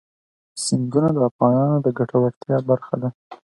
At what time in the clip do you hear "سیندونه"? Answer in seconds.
0.63-1.09